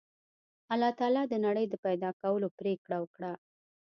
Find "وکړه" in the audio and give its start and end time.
2.99-3.31